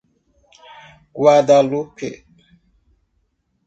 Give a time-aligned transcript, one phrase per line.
[1.19, 2.09] Guadalupe